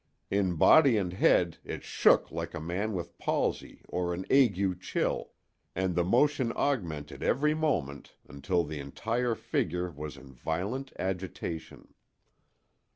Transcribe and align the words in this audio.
In 0.31 0.55
body 0.55 0.97
and 0.97 1.13
head 1.13 1.59
it 1.63 1.83
shook 1.83 2.31
like 2.31 2.55
a 2.55 2.59
man 2.59 2.93
with 2.95 3.15
palsy 3.19 3.83
or 3.87 4.15
an 4.15 4.25
ague 4.31 4.81
chill, 4.81 5.29
and 5.75 5.93
the 5.93 6.03
motion 6.03 6.51
augmented 6.55 7.21
every 7.21 7.53
moment 7.53 8.15
until 8.27 8.63
the 8.63 8.79
entire 8.79 9.35
figure 9.35 9.91
was 9.91 10.17
in 10.17 10.33
violent 10.33 10.91
agitation. 10.97 11.93